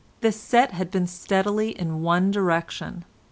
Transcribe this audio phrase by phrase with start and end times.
[0.21, 3.05] The set has been steadily in one direction.